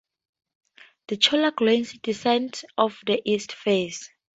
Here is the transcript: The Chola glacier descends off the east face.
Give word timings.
The 1.09 1.17
Chola 1.17 1.51
glacier 1.51 1.99
descends 1.99 2.65
off 2.75 3.03
the 3.05 3.21
east 3.23 3.51
face. 3.51 4.09